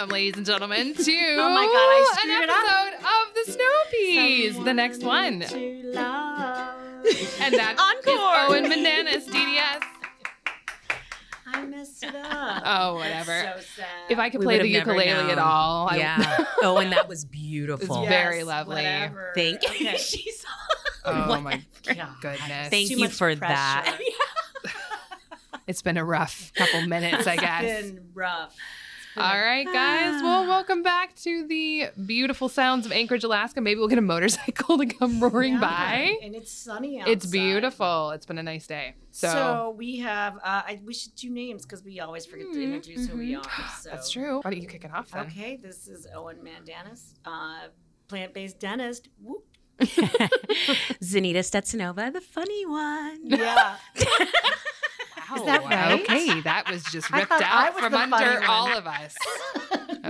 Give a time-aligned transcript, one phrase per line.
[0.00, 2.64] Welcome, ladies and gentlemen, to Oh my God, I screwed an it up.
[2.64, 5.42] episode of the Snow Peas, the next one.
[5.42, 5.94] And
[7.54, 7.74] that
[8.06, 8.48] is Encore.
[8.48, 9.82] Owen Mandanis, DDS.
[11.48, 12.62] I messed it up.
[12.64, 13.52] Oh, whatever.
[13.56, 13.86] So sad.
[14.08, 16.44] If I could We play the would've never ukulele at all, I- Yeah.
[16.62, 18.06] oh, and that was It's beautiful.
[18.06, 18.76] very lovely.
[18.76, 19.32] Whatever.
[19.34, 19.68] Thank you.
[19.86, 19.98] Okay.
[19.98, 20.46] She's
[21.04, 22.08] oh my God.
[22.22, 22.70] goodness.
[22.70, 23.40] Thank Too you much for pressure.
[23.40, 24.00] that.
[25.66, 27.64] It's been a rough couple minutes, I guess.
[27.64, 28.56] It's been rough.
[29.20, 30.22] It's been All a- right, guys.
[30.22, 33.60] Well, welcome back to the beautiful sounds of Anchorage, Alaska.
[33.60, 36.16] Maybe we'll get a motorcycle to come roaring Yeah, by.
[36.22, 37.12] and it's sunny outside.
[37.12, 38.10] It's beautiful.
[38.12, 38.94] It's been a nice day.
[39.10, 40.36] So, So, we have.
[40.36, 43.32] Uh, I, we should do names because we always forget to Mhm, introduce who we
[43.32, 43.44] mhm.
[43.46, 43.70] are.
[43.82, 43.90] So.
[43.90, 44.40] that's true.
[44.42, 45.26] Why don't you kick it off then?
[45.26, 47.68] Okay, this is Owen Mandanis, uh,
[48.08, 49.08] plant-based dentist.
[49.22, 49.44] Whoop.
[49.80, 53.20] Zanita Stetsonova, the funny one.
[53.24, 53.76] Yeah.
[55.36, 56.00] Is that right?
[56.02, 59.14] Okay, that was just ripped out from under all of us.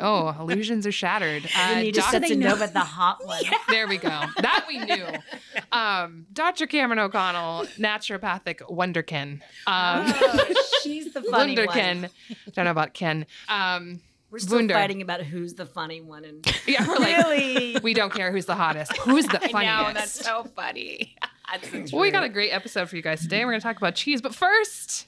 [0.03, 1.45] Oh, illusions are shattered.
[1.45, 2.51] Uh, Anita Doc- said they to know.
[2.51, 3.43] know, but the hot one.
[3.69, 4.09] there we go.
[4.39, 5.05] That we knew.
[5.73, 6.67] Um, Dr.
[6.67, 9.41] Cameron O'Connell, naturopathic wonderkin.
[9.67, 12.01] Um, Oh, she's the funny wunderkin.
[12.03, 12.11] one.
[12.55, 13.27] Don't know about Ken.
[13.49, 14.75] Um, We're still Wunder.
[14.75, 16.25] fighting about who's the funny one.
[16.25, 18.97] And yeah, we're like, really, we don't care who's the hottest.
[18.99, 19.79] Who's the I funniest?
[19.89, 21.17] know that's so funny.
[21.53, 23.45] That's Well, we got a great episode for you guys today.
[23.45, 25.07] We're going to talk about cheese, but first,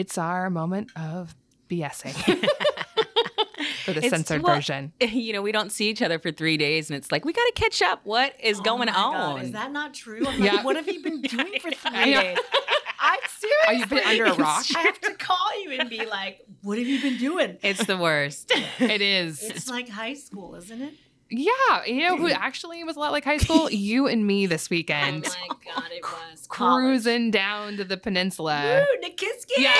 [0.00, 1.34] it's our moment of
[1.68, 2.12] BSing
[3.84, 4.92] for the It's- censored well, version.
[5.00, 7.44] you know, we don't see each other for three days, and it's like, we got
[7.44, 8.00] to catch up.
[8.04, 9.40] What is Oh going my God, on?
[9.42, 10.26] Is that not true?
[10.26, 10.54] I'm Yeah.
[10.54, 12.38] like, what have you been doing for three days?
[13.02, 13.56] I'm serious.
[13.66, 14.64] Are you been under a rock?
[14.76, 17.56] I have to call you and be like, what have you been doing?
[17.62, 18.52] it's the worst.
[18.78, 19.42] It is.
[19.42, 20.94] It's like high school, isn't it?
[21.30, 23.70] Yeah, you know who actually was a lot like high school?
[23.70, 25.22] you and me this Oh weekend.
[25.24, 29.58] my god, it was Cruising down to the peninsula, Woo, Nikiski!
[29.58, 29.72] Yeah.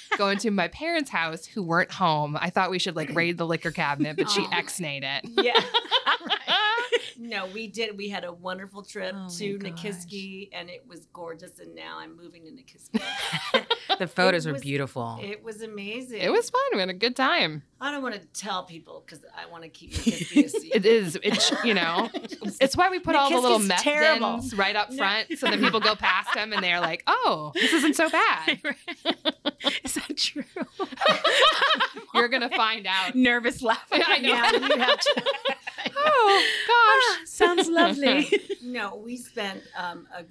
[0.16, 2.36] going to my parents' house who weren't home.
[2.40, 4.50] I thought we should like raid the liquor cabinet, but she Oh.
[4.52, 5.28] ex-nayed it.
[5.42, 5.60] Yeah.
[7.18, 7.96] No, we did.
[7.96, 9.70] We had a wonderful trip Oh to gosh.
[9.72, 11.58] Nikiski, and it was gorgeous.
[11.60, 13.00] And now I'm moving to Nikiski.
[13.98, 15.18] the photos It were beautiful.
[15.22, 16.20] it was amazing.
[16.20, 16.60] It was fun.
[16.74, 17.62] We had a good time.
[17.80, 20.82] I don't want to tell people because I want to keep Nikiski a secret.
[20.92, 21.18] It is.
[21.22, 22.10] It's you know.
[22.60, 24.40] It's why we put all the little Nikiski's meth terrible.
[24.56, 24.96] right up No.
[24.98, 28.58] front, so that people go past them and they're like, "Oh, this isn't so bad."
[29.84, 30.44] is that true?
[32.14, 33.14] You're gonna find out.
[33.14, 34.02] Nervous laughing.
[34.06, 34.28] I know.
[34.28, 35.24] Yeah, you have to.
[35.96, 37.28] Oh gosh.
[37.28, 38.30] Sounds lovely.
[38.62, 40.24] No, we spent um, a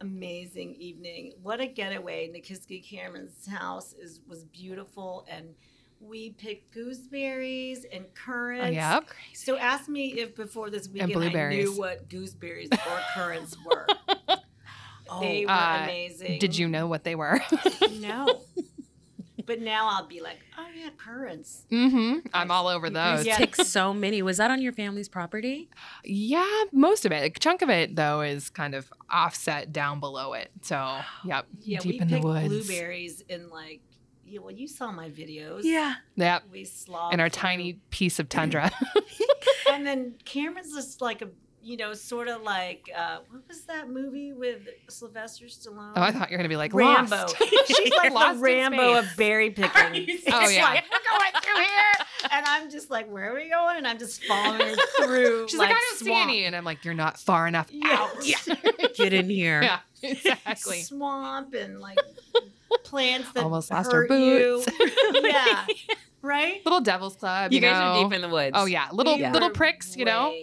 [0.00, 1.32] amazing evening.
[1.42, 2.28] What a getaway!
[2.34, 5.54] Nikiski Cameron's house is was beautiful, and
[6.00, 8.66] we picked gooseberries and currants.
[8.68, 9.04] Oh, Yep.
[9.34, 13.86] So ask me if before this weekend I knew what gooseberries or currants were.
[15.20, 16.38] they were Uh, amazing.
[16.38, 17.40] Did you know what they were?
[18.00, 18.40] No.
[19.46, 21.64] But now I'll be like, oh yeah, currants.
[21.72, 22.18] mm-hmm.
[22.32, 23.26] I'm all over those.
[23.26, 23.36] Yeah.
[23.36, 24.22] Took so many.
[24.22, 25.68] Was that on your family's property?
[26.04, 27.24] Yeah, most of it.
[27.24, 30.50] A chunk of it though is kind of offset down below it.
[30.62, 30.76] So,
[31.24, 32.48] yep, Yeah, deep we in the picked woods.
[32.48, 33.80] blueberries in like,
[34.30, 35.60] yeah, well, you saw my videos.
[35.64, 35.94] Yeah.
[36.16, 37.40] Yep, We slogged in our through.
[37.40, 38.70] tiny piece of tundra.
[39.72, 41.28] And then Cameron's just like a,
[41.62, 45.92] you know, sort of like, uh, what was that movie with Sylvester Stallone?
[45.94, 47.14] oh, I thought you were gonna be like Rambo.
[47.16, 47.36] Lost.
[47.66, 49.70] She's like Lost the Rambo of berry picking.
[50.32, 50.64] Oh, yeah.
[50.64, 52.06] like, we're going through here.
[52.32, 53.76] And I'm just like, where are we going?
[53.76, 55.48] And I'm just following her through.
[55.48, 57.88] She's like, like, I don't see any, and I'm like, you're not far enough Yeah.
[57.92, 58.24] out.
[58.96, 59.62] Get in here.
[59.62, 60.82] yeah, exactly.
[60.82, 61.98] Swamp and like
[62.90, 64.62] plants that Almost lost our hurt you.
[64.66, 64.72] boots.
[65.22, 65.66] yeah.
[66.22, 66.60] Right?
[66.66, 67.50] Little Devil's Club.
[67.50, 67.98] You, You, guys know?
[68.02, 68.52] are deep in the woods.
[68.54, 69.96] Oh yeah, little We little pricks.
[69.96, 70.34] You know,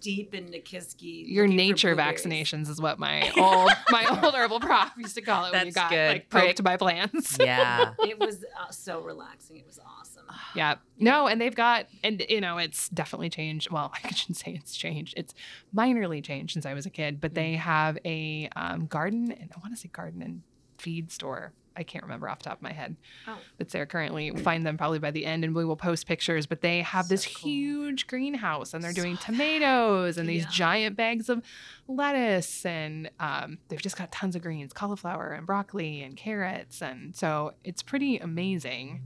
[0.00, 1.28] Deep in Nikiski.
[1.28, 5.52] your nature vaccinations is what my old my old herbal prof used to call it
[5.52, 6.08] when you got good.
[6.08, 6.64] like poked Prick.
[6.64, 7.38] by plants.
[7.40, 7.92] Yeah.
[8.00, 9.58] It was uh, so relaxing.
[9.58, 10.24] It was awesome.
[10.56, 10.74] Yeah.
[10.98, 13.70] No, and they've got, and you know, it's definitely changed.
[13.70, 15.14] Well, I shouldn't say it's changed.
[15.16, 15.34] It's
[15.74, 19.60] minorly changed since I was a kid, but they have a um, garden, and I
[19.60, 20.42] want to say garden and
[20.78, 21.52] feed store.
[21.76, 22.96] I can't remember off the top of my head.
[23.26, 23.38] Oh.
[23.58, 24.30] That's there currently.
[24.30, 26.46] Find them probably by the end, and we will post pictures.
[26.46, 27.50] But they have this cool.
[27.50, 29.32] huge greenhouse, and they're doing Saw that.
[29.32, 30.50] tomatoes and these Yeah.
[30.50, 31.42] giant bags of
[31.88, 37.14] lettuce, and um, they've just got tons of greens, cauliflower and broccoli and carrots, and
[37.16, 39.02] so it's pretty amazing.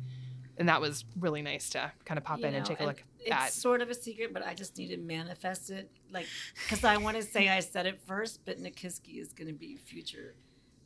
[0.58, 3.04] and that was really nice to kind of pop You in and take a look
[3.20, 3.52] It's at.
[3.52, 6.24] sort of a secret, but I just need to manifest it, like,
[6.64, 9.76] because I want to say I said it first, but Nikiski is going to be
[9.76, 10.34] future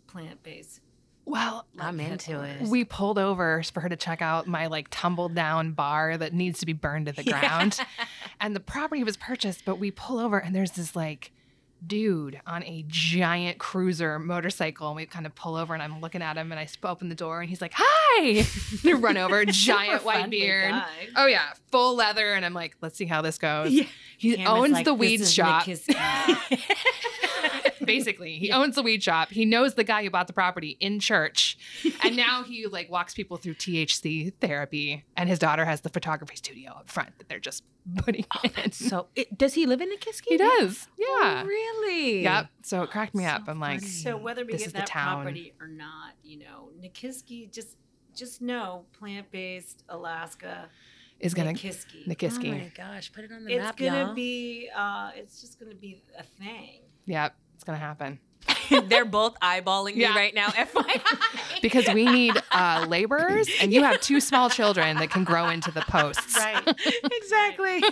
[0.09, 0.81] plant based.
[1.25, 2.62] Well, I'm into it.
[2.62, 6.61] we pulled over for her to check out my like tumbled down bar that needs
[6.61, 7.78] to be burned to the ground.
[8.40, 11.31] and the property was purchased, but we pull over and there's this like
[11.87, 16.23] dude on a giant cruiser motorcycle and we kind of pull over and I'm looking
[16.23, 18.47] at him and I open the door and he's like, "Hi!"
[18.82, 20.75] they run over, giant white beard.
[21.17, 23.85] Oh yeah, full leather and I'm like, "Let's see how this goes." Yeah.
[24.19, 25.67] He Cameron's owns like, the weed shop.
[27.82, 29.31] Basically, he owns the weed shop.
[29.31, 31.56] He knows the guy who bought the property in church,
[32.03, 35.05] and now he like walks people through THC therapy.
[35.17, 37.65] And his daughter has the photography studio up front that they're just
[37.97, 38.25] putting
[38.56, 38.73] in.
[38.73, 40.25] so it, does he live in Nikiski?
[40.29, 41.43] He does, yeah.
[41.43, 42.23] Oh, really?
[42.23, 42.47] Yep.
[42.62, 43.43] So it cracked me So up.
[43.49, 43.91] I'm like, funny.
[43.93, 45.23] So whether we This get is the that town.
[45.23, 47.77] property or not, you know, Nikiski just
[48.15, 50.69] just know plant based Alaska
[51.21, 52.06] is gonna Nikiski.
[52.06, 52.49] Nikiski.
[52.49, 54.15] Oh my gosh, put it on the it's map, It's gonna y'all.
[54.15, 56.81] be uh it's just gonna be a thing.
[57.06, 58.19] yep, it's gonna happen
[58.88, 60.11] They're both eyeballing Yeah.
[60.11, 60.49] me right now.
[60.49, 61.61] FYI.
[61.62, 65.70] because we need uh, laborers, and you have two small children that can grow into
[65.70, 66.37] the posts.
[66.37, 66.62] Right.
[67.12, 67.82] exactly.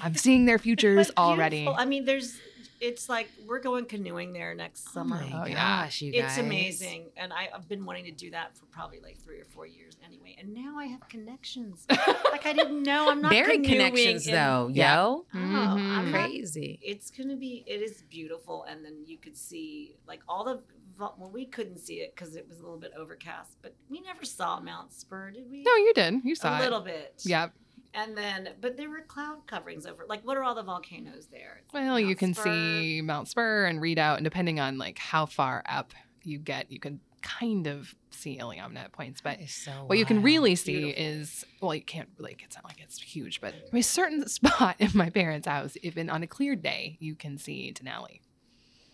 [0.00, 1.68] I'm seeing their futures already.
[1.68, 2.38] I mean, there's
[2.80, 5.16] it's like we're going canoeing there next Oh summer.
[5.16, 5.54] my Oh, yeah.
[5.84, 6.30] gosh, you guys.
[6.32, 9.44] It's amazing, and I, I've been wanting to do that for probably like three or
[9.46, 10.36] four years anyway.
[10.38, 11.86] And now I have connections.
[11.90, 13.10] like I didn't know.
[13.10, 14.96] I'm not Very canoeing connections in- though, Yeah.
[14.96, 15.26] yo.
[15.34, 15.54] Oh, Mhm.
[15.56, 16.78] I'm not Crazy.
[16.82, 20.60] it's gonna be it is beautiful and then you could see like all the
[20.98, 24.24] well we couldn't see it because it was a little bit overcast but we never
[24.24, 26.14] saw mount spur did we no, you did.
[26.24, 26.62] You saw a it.
[26.64, 27.52] little bit Yep.
[27.96, 31.60] And then but there were cloud coverings over like what are all the volcanoes there
[31.64, 32.44] It's like Well, you can Spur.
[32.44, 36.78] see Mount Spur and Redoubt, and depending on like how far up you get, you
[36.78, 39.20] can kind of see Iliamna at points.
[39.20, 41.04] But so what you can really see Beautiful.
[41.04, 44.90] is well, you can't like it's not like it's huge, but a certain spot in
[44.94, 48.20] my parents' house, even on a clear day, you can see Denali.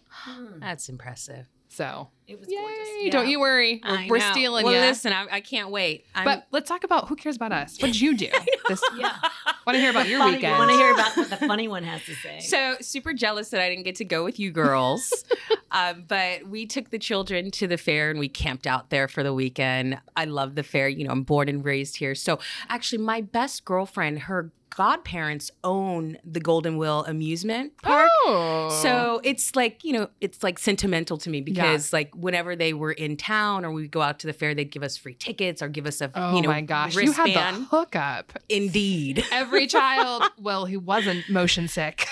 [0.09, 1.47] Hmm, That's impressive.
[1.69, 2.57] So it was yay!
[2.57, 4.81] gorgeous Don't you worry, we're, we're stealing well, you.
[4.81, 6.07] listen, I, I can't wait.
[6.15, 7.79] I'm, But let's talk about who cares about us.
[7.79, 8.29] What did you do?
[8.69, 9.19] This yeah
[9.67, 10.59] want to hear about your funny, weekend?
[10.59, 13.61] want to hear about what the funny one has to say So super jealous that
[13.61, 15.25] I didn't get to go with you girls.
[15.71, 19.23] um, but we took the children to the fair and we camped out there for
[19.23, 20.01] the weekend.
[20.17, 20.89] I love the fair.
[20.89, 22.15] You know, I'm born and raised here.
[22.15, 28.09] So actually, my best girlfriend, her godparents own the Golden Wheel amusement park.
[28.25, 28.81] Oh.
[28.83, 32.93] So it's like, you know, it's like sentimental to me because like whenever they were
[32.93, 35.69] in town or we go out to the fair, they'd give us free tickets or
[35.69, 37.67] give us a, Oh you know, my gosh, you had the wristband.
[37.70, 38.32] hookup.
[38.49, 39.25] Indeed.
[39.32, 42.06] Every child, well, who wasn't motion sick,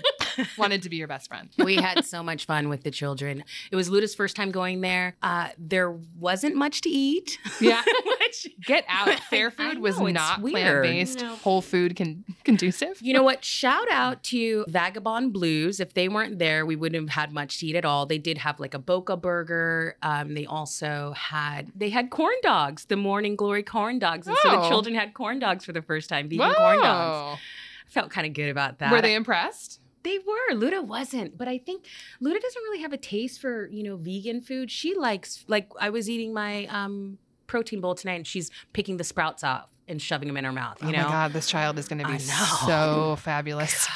[0.58, 1.48] wanted to be your best friend.
[1.58, 3.44] we had so much fun with the children.
[3.70, 5.16] It was Luda's first time going there.
[5.22, 7.38] Uh, there wasn't much to eat.
[7.60, 7.82] Yeah.
[8.66, 9.18] Get out.
[9.30, 11.34] Fair food was know, it's not plant based, No.
[11.36, 12.98] whole food con- conducive.
[13.00, 13.44] you know what?
[13.44, 15.80] Shout out to Vagabond Blues.
[15.80, 18.06] If they weren't there, we wouldn't have had much to eat at all.
[18.06, 19.96] They did have like a Boca burger.
[20.02, 24.50] Um, they also had they had corn dogs, the Morning Glory corn dogs, and so
[24.50, 24.68] the Oh.
[24.68, 27.40] children had corn dogs for the first time, vegan corn dogs.
[27.86, 28.92] I felt kind of good about that.
[28.92, 29.80] Were they impressed?
[30.02, 30.54] They were.
[30.54, 31.84] Luda wasn't, but I think
[32.22, 34.70] Luda doesn't really have a taste for you know vegan food.
[34.70, 37.18] She likes like I was eating my um,
[37.50, 40.80] protein bowl tonight, and she's picking the sprouts off and shoving them in her mouth.
[40.80, 43.88] You oh know, my God, this child is going to be so fabulous.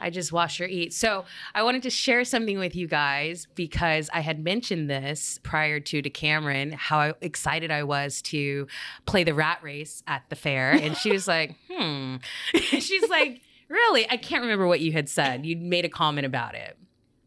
[0.00, 0.94] I just watch her eat.
[0.94, 5.80] So I wanted to share something with you guys because I had mentioned this prior
[5.80, 8.66] to to Cameron how excited I was to
[9.04, 12.16] play the rat race at the fair, and she was like, "Hmm."
[12.54, 14.08] She's like, "Really?
[14.10, 15.44] I can't remember what you had said.
[15.44, 16.78] You made a comment about it."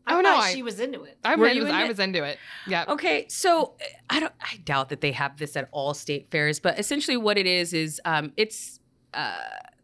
[0.05, 1.87] I Oh, no, thought I- she was into it I Were was, you I into-
[1.87, 2.37] was into it.
[2.67, 2.85] Yeah.
[2.89, 3.75] Okay, so
[4.09, 4.33] I don't.
[4.41, 7.73] I doubt that they have this at all state fairs, but essentially, what it is
[7.73, 8.79] is um, it's
[9.13, 9.35] uh,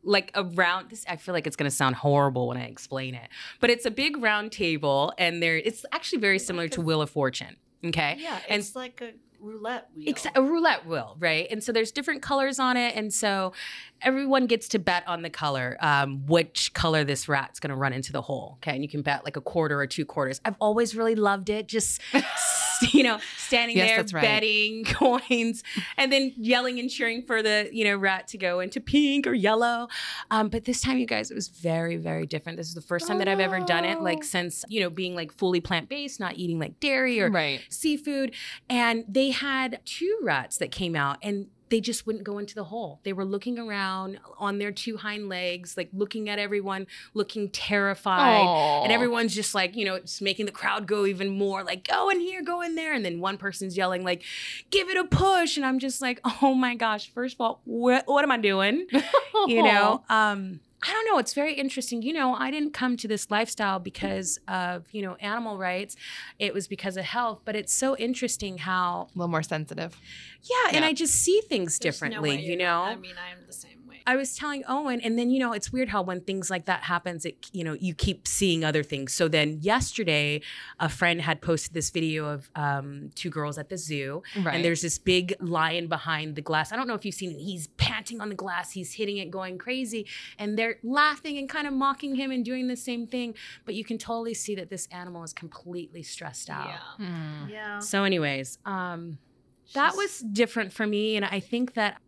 [0.04, 0.90] like a round.
[0.90, 3.30] This I feel like it's going to sound horrible when I explain it,
[3.62, 7.10] but it's a big round table, and there it's actually very similar to Wheel of
[7.10, 7.56] Fortune.
[7.86, 11.48] Okay, yeah And- it's like a roulette wheel Exa- a roulette wheel, right?
[11.50, 13.54] And so there's different colors on it, and so
[14.02, 17.94] everyone gets to bet on the color, um, which color this rat's going to run
[17.94, 18.58] into the hole.
[18.58, 20.42] Okay, and you can bet like a quarter or two quarters.
[20.46, 22.02] I've always really loved it, just
[22.94, 24.22] you know, standing Yes, there right.
[24.22, 25.64] betting coins,
[25.98, 29.34] and then yelling and cheering for the you know rat to go into pink or
[29.34, 29.88] yellow.
[30.32, 32.58] Um, but this time, you guys, it was very very different.
[32.58, 34.90] This is the first time Oh, that I've ever done it, like since you know
[34.90, 37.62] being like fully plant based, not eating like dairy or Right.
[37.70, 38.34] seafood
[38.70, 42.66] and they had two rats that came out and they just wouldn't go into the
[42.66, 43.00] hole.
[43.04, 48.42] They were looking around on their two hind legs, like looking at everyone, looking terrified.
[48.42, 48.84] Aw.
[48.84, 52.10] And everyone's just like, you know, it's making the crowd go even more, like, go
[52.10, 52.94] in here, go in there.
[52.94, 54.24] And then one person's yelling, like,
[54.70, 55.58] give it a push.
[55.58, 58.88] And I'm just like, oh my gosh, first of all, what, what am I doing?
[59.48, 63.08] you know um i don't know it's very interesting you know i didn't come to
[63.08, 65.96] this lifestyle because of you know animal rights
[66.40, 69.98] it was because of health but it's so interesting how a little more sensitive.
[70.44, 73.54] yeah, and i just see things There's differently way you know I mean, I'm the
[73.54, 73.69] same way.
[74.10, 76.82] I was telling Owen, and then you know it's weird how when things like that
[76.84, 79.14] happens, it you know you keep seeing other things.
[79.14, 80.42] So then yesterday,
[80.80, 84.56] a friend had posted this video of um, two girls at the zoo, Right.
[84.56, 86.72] and there's this big lion behind the glass.
[86.72, 87.40] I don't know if you've seen it.
[87.40, 90.08] He's panting on the glass, he's hitting it, going crazy,
[90.40, 93.36] and they're laughing and kind of mocking him and doing the same thing.
[93.66, 96.68] But you can totally see that this animal is completely stressed out.
[96.68, 97.06] Yeah.
[97.06, 97.50] Hmm.
[97.50, 97.80] Yeah.
[97.80, 99.20] So, anyways, um,
[99.74, 102.02] that was different for me, and I think that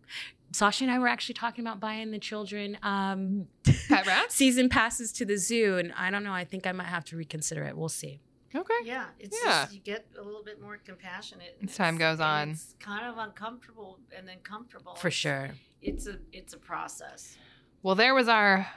[0.53, 3.47] Sasha and I were actually talking about buying the children um,
[3.87, 4.35] Pet rats?
[4.35, 6.33] season passes to the zoo, and I don't know.
[6.33, 7.77] I think I might have to reconsider it.
[7.77, 8.19] We'll see.
[8.53, 8.73] Okay.
[8.83, 9.63] Yeah, it's Yeah.
[9.63, 12.49] just you get a little bit more compassionate As time goes on.
[12.49, 15.51] It's kind of uncomfortable and then comfortable For sure.
[15.81, 17.37] It's a it's a process.
[17.81, 18.67] Well, there was our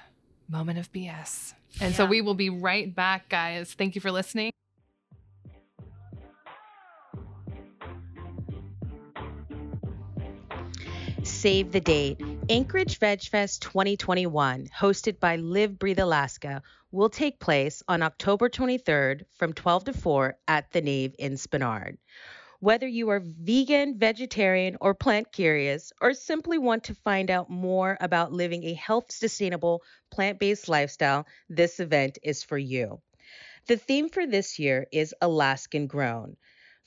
[0.49, 1.55] moment of BS.
[1.81, 3.75] And so we will be right back, guys.
[3.75, 4.53] Thank you for listening.
[11.45, 12.23] Save the date.
[12.49, 19.27] Anchorage Veg Fest 2021, hosted by Live Breathe Alaska, will take place on October 23rd
[19.37, 21.99] from 12 to 4 at the Nave in Spenard.
[22.61, 27.99] Whether you are vegan, vegetarian, or plant curious, or simply want to find out more
[28.01, 33.03] about living a health sustainable plant based lifestyle, this event is for you.
[33.67, 36.39] The theme for this year is Alaskan grown.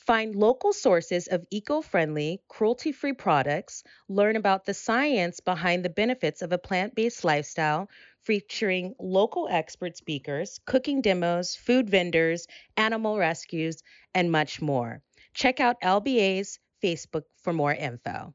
[0.08, 5.90] Find local sources of eco friendly, cruelty free products, learn about the science behind the
[5.90, 7.90] benefits of a plant based lifestyle,
[8.24, 12.48] featuring local expert speakers, cooking demos, food vendors,
[12.78, 13.84] animal rescues,
[14.16, 15.02] and much more.
[15.34, 18.34] Check out LBA's Facebook for more info.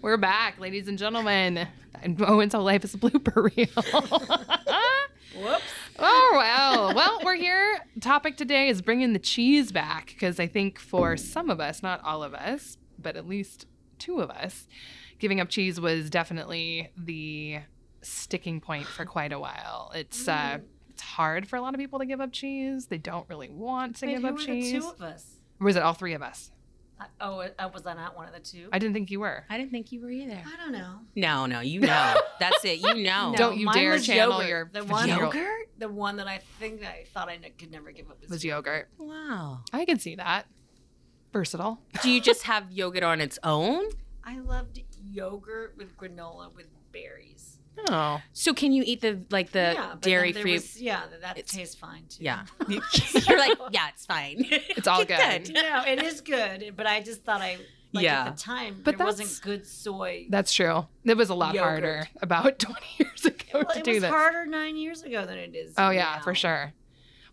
[0.00, 1.68] We're back, ladies and gentlemen.
[2.02, 4.62] And Owen's whole life is a blooper reel.
[5.98, 7.78] Oh well, well we're here.
[8.00, 12.02] Topic today is bringing the cheese back because I think for some of us, not
[12.04, 13.66] all of us, but at least
[13.98, 14.66] two of us,
[15.18, 17.58] giving up cheese was definitely the
[18.02, 19.90] sticking point for quite a while.
[19.94, 20.58] It's uh,
[20.90, 22.86] it's hard for a lot of people to give up cheese.
[22.86, 24.72] They don't really want to Wait, give up cheese.
[24.72, 25.36] two of us?
[25.60, 26.50] Or was it all three of us?
[26.98, 28.68] I, oh, I, was I not one of the two?
[28.72, 29.44] I didn't think you were.
[29.50, 30.40] I didn't think you were either.
[30.46, 31.00] I don't know.
[31.14, 32.14] No, no, you know.
[32.40, 32.80] That's it.
[32.80, 33.32] You know.
[33.32, 33.36] No.
[33.36, 34.48] Don't you dare was channel yogurt.
[34.48, 35.34] your the one yogurt.
[35.34, 35.68] yogurt.
[35.78, 38.88] The one that I think I thought I could never give up was, Was yogurt.
[38.98, 39.60] Wow.
[39.72, 40.46] I can see that.
[41.32, 41.80] Versatile.
[42.02, 43.84] Do you just have yogurt on its own?
[44.24, 44.80] I loved
[45.12, 47.55] yogurt with granola with berries.
[47.88, 48.20] Oh.
[48.32, 50.54] So can you eat the like the yeah, dairy free?
[50.54, 52.24] was- yeah, that, that It's- tastes fine too.
[52.24, 52.44] Yeah.
[52.68, 54.36] You're like, yeah, it's fine.
[54.50, 55.52] It's all good.
[55.52, 57.58] no, it is good, but I just thought I
[57.92, 58.26] like Yeah.
[58.26, 60.26] at the time But there that's- wasn't good soy.
[60.30, 60.86] That's true.
[61.04, 61.68] It was a lot Yogurt.
[61.84, 64.10] harder about 20 years ago well, to it do was this.
[64.10, 65.74] harder nine years ago than it is.
[65.78, 66.22] Oh yeah, now.
[66.22, 66.72] for sure.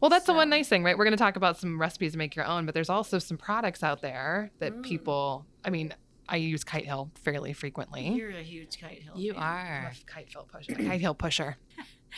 [0.02, 0.98] Well, that's the one nice thing, right?
[0.98, 3.38] We're going to talk about some recipes to make your own, but there's also some
[3.38, 4.84] products out there that Mm.
[4.84, 5.46] people.
[5.64, 5.94] I mean,
[6.30, 8.08] I use Kite Hill fairly frequently.
[8.10, 9.14] You're a huge kite hill.
[9.18, 9.44] You fan.
[9.44, 9.92] I'm are.
[9.92, 10.74] a Kite Hill pusher.
[10.76, 11.58] Kite Hill pusher.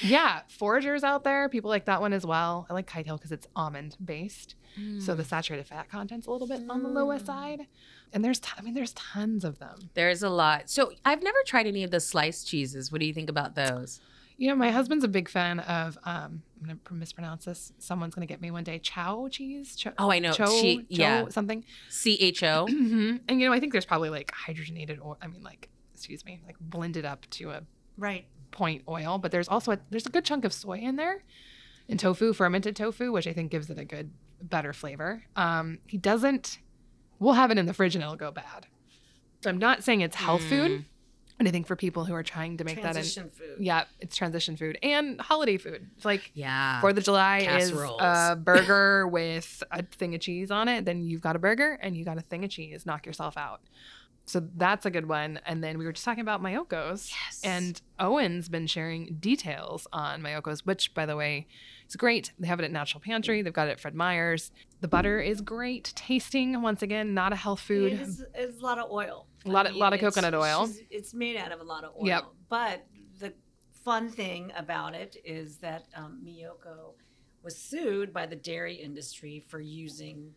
[0.01, 2.67] Yeah, foragers out there, people like that one as well.
[2.69, 4.55] I like Kite Hill because it's almond based,
[4.99, 7.25] so the saturated fat content's a little bit on the lower Mm.
[7.25, 7.67] side.
[8.11, 9.89] And there's, t- I mean, there's tons of them.
[9.93, 10.69] There's a lot.
[10.69, 12.91] So I've never tried any of the sliced cheeses.
[12.91, 14.01] What do you think about those?
[14.37, 15.97] You know, my husband's a big fan of.
[16.03, 17.71] Um, I'm gonna mispronounce this.
[17.79, 18.79] Someone's gonna get me one day.
[18.79, 19.75] Chao cheese.
[19.75, 20.31] Chow, Oh, I know.
[20.33, 21.29] Cho, Che- Cho yeah.
[21.29, 21.63] something.
[21.89, 22.67] C H O.
[22.69, 25.17] hmm And you know, I think there's probably like hydrogenated oil.
[25.21, 27.61] I mean, like, excuse me, like blended up to a
[27.97, 28.25] Right.
[28.51, 29.17] point oil.
[29.19, 31.23] But there's also a, there's a good chunk of soy in there,
[31.87, 34.11] and tofu, fermented tofu, which I think gives it a good,
[34.41, 35.23] better flavor.
[35.37, 36.59] Um, he doesn't.
[37.19, 38.67] We'll have it in the fridge and it'll go bad.
[39.41, 40.85] So I'm not saying it's health food,
[41.37, 43.57] but I think for people who are trying to make that Transition food.
[43.59, 45.87] yeah, it's transition food and holiday food.
[45.97, 46.79] It's like Yeah.
[46.81, 47.99] Fourth of July Casseroles.
[48.01, 50.85] is a burger with a thing of cheese on it.
[50.85, 52.85] Then you've got a burger and you got a thing of cheese.
[52.85, 53.61] Knock yourself out.
[54.27, 55.39] So that's a good one.
[55.45, 57.11] And then we were just talking about Miyoko's.
[57.11, 57.41] Yes.
[57.43, 61.47] And Owen's been sharing details on Miyoko's, which, by the way,
[61.87, 62.31] is great.
[62.39, 63.41] They have it at Natural Pantry.
[63.43, 64.51] They've got it at Fred Meyer's.
[64.81, 66.59] The butter is great tasting.
[66.63, 67.93] Once again, not a health food.
[67.93, 69.27] It's, it's a lot of oil.
[69.45, 70.69] A lot of- lot of coconut oil.
[70.89, 72.07] It's made out of a lot of oil.
[72.07, 72.23] Yep.
[72.49, 72.87] But
[73.19, 73.31] the
[73.83, 76.93] fun thing about it is that um, Miyoko
[77.43, 80.31] was sued by the dairy industry for using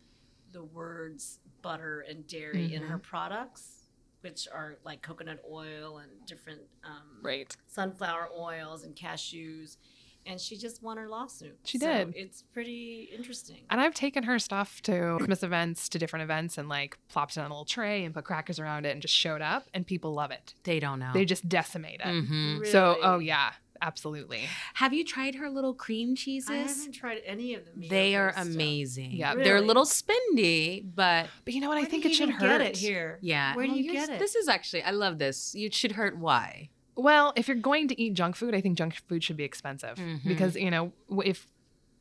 [0.51, 3.09] the words butter and dairy in her Mm-hmm.
[3.09, 3.78] products,
[4.21, 7.55] which are like coconut oil and different um, Right.
[7.67, 9.77] sunflower oils and cashews.
[10.25, 11.57] And she just won her lawsuit.
[11.63, 12.13] She So did.
[12.15, 13.61] It's pretty interesting.
[13.69, 17.39] And I've taken her stuff to Christmas events, to different events, and like plopped it
[17.39, 20.13] on a little tray and put crackers around it and just showed up, and people
[20.13, 20.53] love it.
[20.65, 21.11] They don't know.
[21.13, 22.05] They just decimate it.
[22.07, 22.67] Mhm.
[22.67, 24.41] So, oh yeah, absolutely.
[24.75, 26.49] Have you tried her little cream cheeses?
[26.49, 27.83] I haven't tried any of them.
[27.89, 29.11] They are amazing.
[29.11, 29.35] Yeah.
[29.35, 31.77] They're a little spendy, but But you know what?
[31.77, 32.59] I think do it you should even hurt.
[32.59, 33.17] Get it here.
[33.21, 33.55] yeah.
[33.55, 34.19] Where do Oh, you yours- get it?
[34.19, 35.53] This is actually, I love this.
[35.55, 36.69] You should hurt why?
[36.95, 39.97] Well, if you're going to eat junk food, I think junk food should be expensive
[39.97, 40.27] Mhm.
[40.27, 40.91] because you know
[41.23, 41.47] if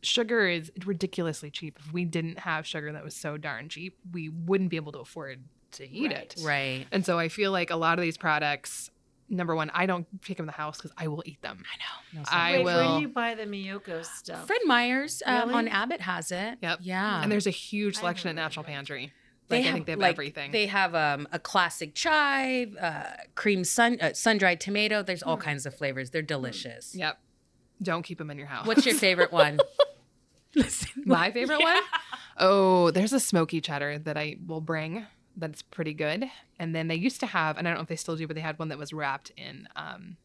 [0.02, 4.28] sugar is ridiculously cheap, if we didn't have sugar that was so darn cheap, we
[4.28, 6.16] wouldn't be able to afford to eat Right.
[6.16, 6.34] it.
[6.40, 6.86] Right.
[6.92, 8.90] And so I feel like a lot of these products,
[9.28, 11.62] number one, I don't take them in the house because I will eat them.
[11.72, 11.76] I
[12.16, 12.20] know.
[12.20, 14.46] No, I Wait, where will- do you buy the Miyoko stuff?
[14.46, 15.54] Fred Meyers um, Really?
[15.54, 16.58] on Abbott has it.
[16.62, 16.78] Yep.
[16.82, 17.22] Yeah.
[17.22, 18.74] And there's a huge selection at Natural read that.
[18.76, 19.12] Pantry.
[19.50, 20.52] Like I think they have like, everything.
[20.52, 23.04] They have um, a classic chive, uh,
[23.34, 25.02] cream sun, uh, sun dried tomato.
[25.02, 25.42] There's all Hmm.
[25.42, 26.10] kinds of flavors.
[26.10, 26.94] They're delicious.
[26.94, 27.18] yep.
[27.82, 28.66] Don't keep them in your house.
[28.66, 29.58] What's your favorite one?
[30.54, 31.80] Listen, My favorite one?
[32.40, 35.04] Oh, there's a smoky cheddar that I will bring
[35.38, 36.24] that's pretty good.
[36.58, 38.34] And then they used to have, and I don't know if they still do, but
[38.36, 40.16] they had one that was wrapped in um,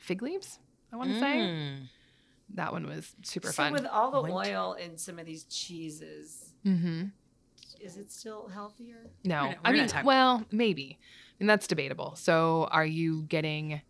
[0.00, 0.58] fig leaves,
[0.92, 1.36] I want to say.
[1.36, 1.76] Mm.
[2.54, 3.72] That one was super so fun.
[3.72, 7.04] with all the Went- oil in some of these cheeses, mm-hmm.
[7.80, 9.06] is it still healthier?
[9.24, 10.98] No, We're not- I we're mean, well, maybe.
[11.00, 12.14] I mean, that's debatable.
[12.16, 13.80] So, are you getting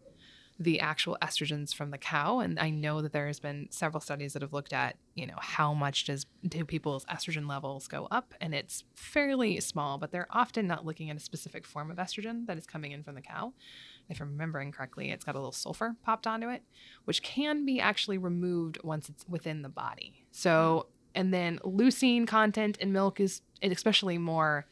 [0.58, 2.40] the actual estrogens from the cow?
[2.40, 5.38] And I know that there has been several studies that have looked at, you know,
[5.38, 9.98] how much does do people's estrogen levels go up, and it's fairly small.
[9.98, 13.02] But they're often not looking at a specific form of estrogen that is coming in
[13.02, 13.52] from the cow.
[14.08, 16.62] If I'm remembering correctly, it's got a little sulfur popped onto it,
[17.04, 20.24] which can be actually removed once it's within the body.
[20.32, 24.66] So, and then leucine content in milk is especially more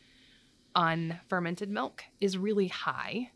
[0.75, 3.31] unfermented milk is really high.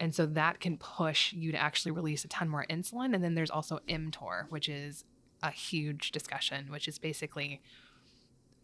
[0.00, 3.14] And so that can push you to actually release a ton more insulin.
[3.14, 5.04] And then there's also mTOR, which is
[5.42, 7.60] a huge discussion, which is basically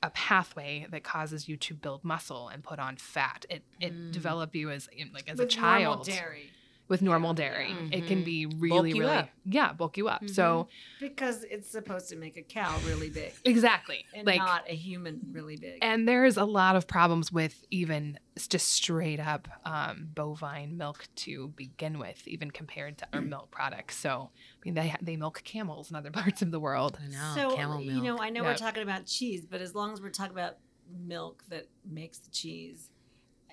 [0.03, 3.47] a pathway that causes you to build muscle and put on fat.
[3.49, 4.13] It it Mm.
[4.13, 6.51] develop you as like as With a child dairy.
[6.87, 7.71] With normal Yeah, dairy.
[7.71, 7.99] yeah.
[7.99, 8.25] It can Mhm.
[8.25, 9.31] be really you really up.
[9.47, 10.29] yeah, bulk you up.
[10.29, 10.69] So
[11.01, 14.05] Because it's supposed to make a cow really big exactly.
[14.15, 15.79] and like not a human really big.
[15.83, 18.19] And there's a lot of problems with even
[18.49, 23.97] just straight up um, bovine milk to begin with, even compared to our milk products.
[23.97, 26.99] So, I mean, they they milk camels in other parts of the world.
[27.03, 27.33] I know.
[27.35, 27.91] so camel milk.
[27.97, 30.59] you know, I know we're talking about cheese, but as long as we're talking about
[31.07, 32.91] milk that makes the cheese,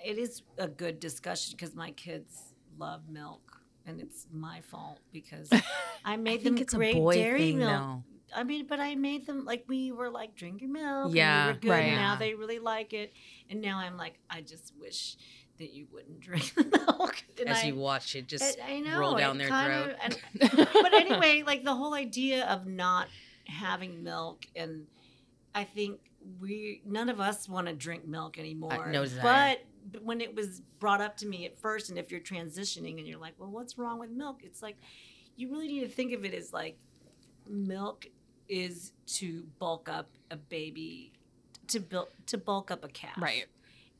[0.04, 5.50] it is a good discussion because my kids love milk, and it's my fault because
[5.52, 5.62] I
[6.06, 7.72] I made think them it's great a boy dairy thing, milk.
[7.72, 8.04] though.
[8.34, 11.14] I mean, but I made them like we were like drink your milk.
[11.14, 11.70] Yeah, and we were good.
[11.82, 11.92] right.
[11.94, 12.18] Now Yeah.
[12.20, 13.12] they really like it,
[13.50, 15.18] and now I'm like, I just wish
[15.58, 17.24] that you wouldn't drink the milk.
[17.40, 19.96] And As I, you watch it just I, I know, roll down their throat.
[19.96, 20.18] of- and-
[20.74, 23.08] but anyway, like the whole idea of not
[23.48, 24.88] having milk, and
[25.54, 26.00] I think
[26.40, 28.88] we none of us want to drink milk anymore.
[28.92, 29.22] no desire.
[29.24, 29.66] but but
[30.04, 33.20] when it was brought up to me at first, and if you're transitioning and you're
[33.20, 34.40] like, well, what's wrong with milk?
[34.44, 34.78] It's like
[35.36, 36.78] you really need to think of it as like
[37.48, 38.06] milk
[38.48, 41.14] is to bulk up a baby,
[41.68, 43.46] to build to bulk up a calf, Right.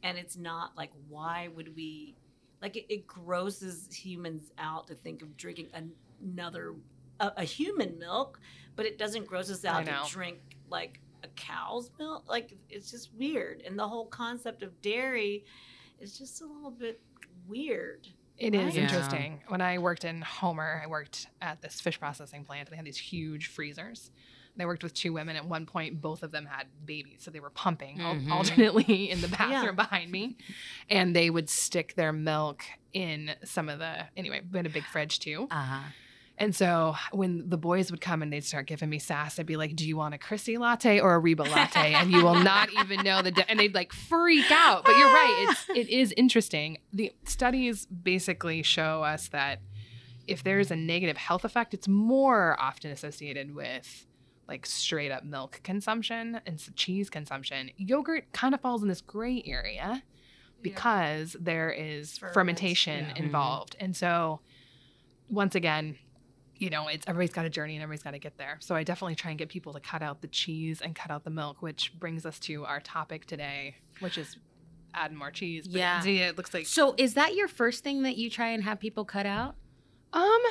[0.04, 2.16] and it's not like why would we
[2.62, 6.76] like it, it grosses humans out to think of drinking an- another
[7.20, 8.40] a, a human milk
[8.76, 10.38] but it doesn't gross us out to drink
[10.70, 15.44] like a cow's milk like it's just weird and the whole concept of dairy
[16.00, 17.00] is just a little bit
[17.48, 18.08] weird
[18.38, 18.84] It is Yeah.
[18.84, 19.42] interesting.
[19.50, 22.86] When I worked in Homer, I worked at this fish processing plant, and they had
[22.86, 24.10] these huge freezers.
[24.56, 25.36] And I worked with two women.
[25.36, 28.32] At one point, both of them had babies, so they were pumping al- Mhm.
[28.32, 30.38] alternately in the bathroom behind me,
[30.90, 34.08] and they would stick their milk in some of the.
[34.18, 35.84] Anyway, we had a big fridge too, Uh-huh.
[36.42, 39.58] And so when the boys would come and they'd start giving me sass, I'd be
[39.58, 42.74] like, "Do you want a Chrissy latte or a Reba latte?" And you will not
[42.80, 43.30] even know the.
[43.30, 43.46] Di-.
[43.48, 44.84] And they'd like freak out.
[44.84, 46.80] But you're right; it's it is interesting.
[46.92, 49.60] The studies basically show us that
[50.26, 54.08] if there's a negative health effect, it's more often associated with
[54.48, 57.70] like straight up milk consumption and cheese consumption.
[57.78, 60.02] Yogurt kind of falls in this gray area
[60.64, 63.24] because there is Ferment, fermentation yeah.
[63.24, 63.76] involved.
[63.80, 64.40] And so
[65.30, 65.98] once again,
[66.62, 68.58] you know, it's everybody's got a journey and everybody's got to get there.
[68.60, 71.24] So I definitely try and get people to cut out the cheese and cut out
[71.24, 74.38] the milk, which brings us to our topic today, which is
[74.94, 75.68] add more cheese.
[75.68, 76.04] But Yeah.
[76.06, 79.06] it looks like So is that your first thing that you try and have people
[79.06, 79.56] cut out?
[80.14, 80.42] um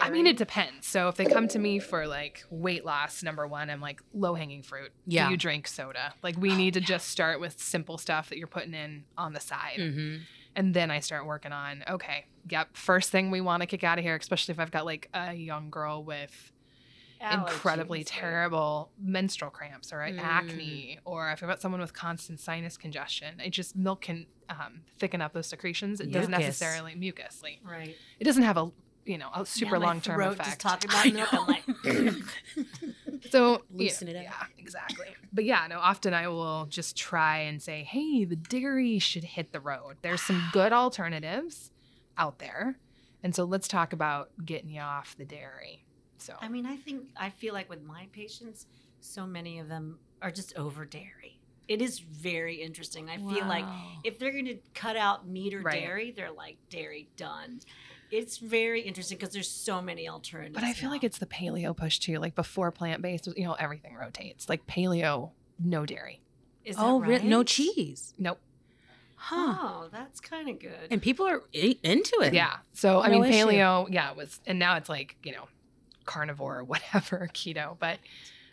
[0.00, 0.86] I mean, it depends.
[0.86, 4.34] So if they come to me for like weight loss, number one, I'm like low
[4.34, 4.92] hanging fruit.
[5.06, 5.26] Yeah.
[5.26, 6.14] Do you drink soda?
[6.22, 9.40] Like we need to just start with simple stuff that you're putting in on the
[9.40, 9.76] side.
[9.78, 10.16] hmm
[10.56, 13.98] And then I start working on, okay, yep, first thing we want to kick out
[13.98, 16.52] of here, especially if I've got like a young girl with
[17.30, 18.06] incredibly Allergies, right?
[18.06, 20.18] terrible menstrual cramps or Mm.
[20.18, 23.40] acne, or if I've got someone with constant sinus congestion.
[23.40, 26.00] It just milk can um, thicken up those secretions.
[26.00, 27.40] It doesn't necessarily mucus.
[27.42, 27.96] Like, Right.
[28.20, 28.70] it doesn't have a
[29.06, 30.44] you know a super Now long term effect.
[30.44, 31.64] Just talking about milk, I'm like,
[33.30, 34.22] So Loosen yeah, it up.
[34.24, 35.06] Yeah, exactly.
[35.32, 35.78] But yeah, no.
[35.78, 39.96] Often I will just try and say, "Hey, the dairy should hit the road.
[40.02, 41.70] There's some good alternatives
[42.16, 42.78] out there,
[43.22, 45.84] and so let's talk about getting you off the dairy."
[46.18, 48.66] So I mean, I think I feel like with my patients,
[49.00, 51.40] so many of them are just over dairy.
[51.66, 53.08] It is very interesting.
[53.08, 53.64] I feel like
[54.04, 55.80] if they're going to cut out meat or Right.
[55.80, 57.60] dairy, they're like dairy done.
[58.10, 60.54] It's very interesting because there's so many alternatives.
[60.54, 60.94] But I feel now.
[60.94, 62.18] like it's the paleo push too.
[62.18, 64.48] Like before plant based, you know, everything rotates.
[64.48, 66.20] Like paleo, no dairy.
[66.64, 68.14] Is that oh, re- no cheese.
[68.18, 68.38] Nope.
[69.16, 69.54] Huh.
[69.58, 70.88] Oh, that's kind of good.
[70.90, 72.34] And people are i- into it.
[72.34, 72.56] Yeah.
[72.72, 73.46] So I No mean, issue.
[73.46, 75.48] paleo, yeah, it was, and now it's like you know,
[76.04, 77.76] carnivore or whatever, keto.
[77.78, 77.98] But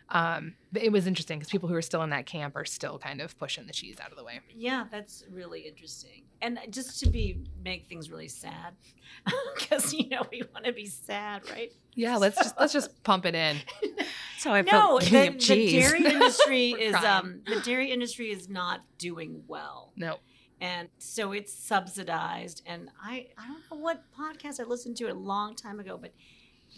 [0.08, 2.98] um, but it was interesting because people who are still in that camp are still
[2.98, 4.40] kind of pushing the cheese out of the way.
[4.54, 6.22] yeah, that's really interesting.
[6.42, 8.74] And just to be make things really sad,
[9.54, 11.72] because you know we want to be sad, right?
[11.94, 12.16] Yeah.
[12.16, 13.56] Let's just let's just pump it in.
[14.38, 17.24] So I no, felt the, the dairy industry is crying.
[17.24, 19.92] um the dairy industry is not doing well.
[19.96, 20.16] No.
[20.60, 25.14] and so it's subsidized and i i don't know what podcast i listened to a
[25.14, 26.12] long time ago but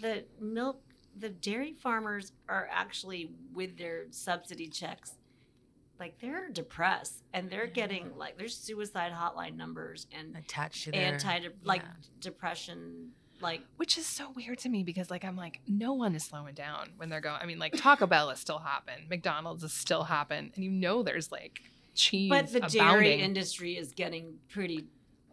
[0.02, 0.82] the milk
[1.16, 5.14] the dairy farmers are actually with their subsidy checks
[5.98, 11.12] like they're depressed and they're getting like there's suicide hotline numbers and attached to their
[11.12, 11.90] anti like yeah.
[12.20, 16.24] depression like Which is so weird to me because like I'm like no one is
[16.24, 17.38] slowing down when they're going.
[17.40, 21.02] I mean like Taco Bell is still hopping, McDonald's is still hopping, and you know
[21.02, 21.60] there's like
[21.94, 24.86] cheese but the dairy industry is getting pretty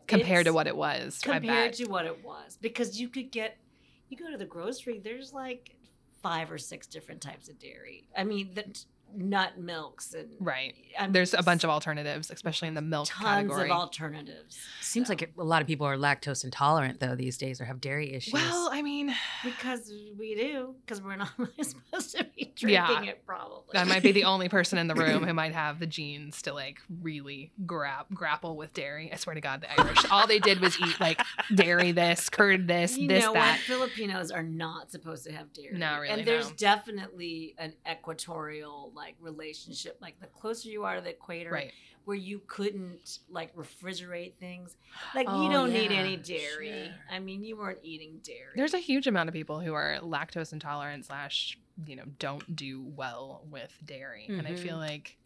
[0.08, 1.19] compared to what it was.
[1.24, 3.58] Compared to what it was because you could get
[4.12, 5.76] you go to the grocery there's like
[6.21, 8.82] five or six different types of dairy i mean the t-
[9.15, 10.74] nut milks and right.
[11.00, 13.69] I mean, There's a bunch of alternatives, especially in the milk tons category.
[13.69, 17.62] of alternatives Seems So- like a lot of people are lactose intolerant though these days
[17.62, 18.34] or have dairy issues.
[18.34, 22.88] well, I mean, because we do because we're not really supposed to be Yeah.
[22.88, 25.80] drinking it probably I might be the only person in the room who might have
[25.80, 29.12] the genes to like really grab grapple with dairy.
[29.12, 31.21] I swear to God, the Irish, all they did was eat like
[31.54, 33.52] dairy, this, curd, this, you this, know that.
[33.58, 36.56] what filipinos are not supposed to have dairy No, really, and there's no.
[36.58, 41.71] definitely an equatorial like relationship like the closer you are to the equator Right.
[42.05, 44.77] where you couldn't like refrigerate things.
[45.15, 46.85] Like Oh, you don't need any dairy.
[46.85, 46.93] sure.
[47.09, 48.53] I mean, you weren't eating dairy.
[48.55, 52.83] There's a huge amount of people who are lactose intolerant slash, you know, don't do
[52.95, 54.27] well with dairy.
[54.29, 54.87] And I feel mm-hmm.
[54.91, 55.17] like,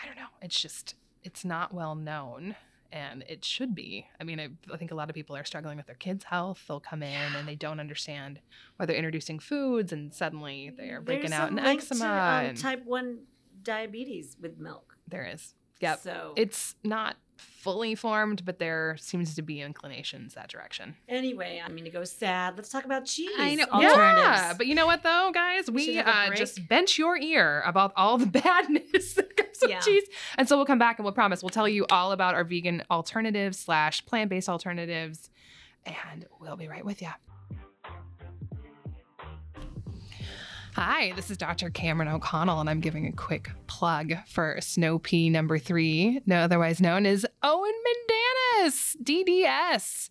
[0.00, 0.94] I don't know, it's just,
[1.24, 2.54] it's not well known
[2.96, 4.06] and it should be.
[4.20, 6.62] I mean, I, I think a lot of people are struggling with their kids' health.
[6.66, 8.40] They'll come in and they don't understand
[8.76, 12.04] why they're introducing foods and suddenly they're breaking There's out in link to, eczema.
[12.06, 13.20] um, and type one
[13.62, 14.96] diabetes with milk.
[15.08, 15.54] there is.
[15.80, 16.00] Yep.
[16.00, 20.96] So It's not fully formed, but there seems to be inclinations that direction.
[21.06, 22.56] anyway, I mean to go sad.
[22.56, 23.28] Let's talk about cheese.
[23.38, 23.64] I know.
[23.70, 24.22] Alternatives.
[24.24, 25.68] Yeah, but you know what though, guys?
[25.68, 29.36] We We, should have a uh, just bench your ear about all the badness that
[29.62, 29.80] with Yeah.
[29.80, 30.04] cheese,
[30.38, 32.82] and so we'll come back and we'll promise we'll tell you all about our vegan
[32.90, 35.30] alternatives slash plant based alternatives,
[35.84, 37.08] and we'll be right with you.
[40.74, 41.70] Hi, this is Dr.
[41.70, 46.82] Cameron O'Connell, and I'm giving a quick plug for Snow Pea number three, no otherwise
[46.82, 47.72] known as Owen
[48.62, 50.10] Mandanis, DDS.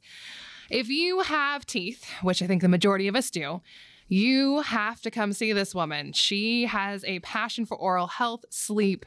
[0.72, 3.62] If you have teeth, which I think the majority of us do,
[4.08, 6.14] you have to come see this woman.
[6.14, 9.06] She has a passion for oral health, sleep,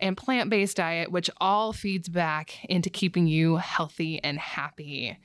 [0.00, 5.18] and plant based diet, which all feeds back into keeping you healthy and happy.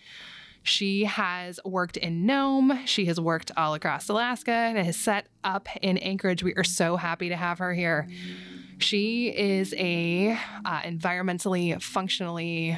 [0.64, 2.82] She has worked in Nome.
[2.86, 6.42] She has worked all across Alaska and has set up in Anchorage.
[6.42, 8.08] We are so happy to have her here.
[8.80, 12.78] She is a uh, environmentally, functionally,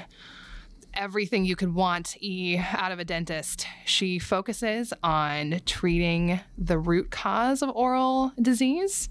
[0.97, 3.65] everything you could want e out of a dentist.
[3.85, 9.07] She focuses on treating the root cause of oral disease,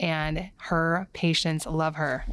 [0.00, 2.24] and her patients love her.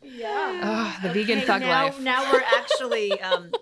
[0.02, 0.60] yeah.
[0.64, 2.00] Oh, the Vegan thug now, life.
[2.00, 3.52] Now we're actually um,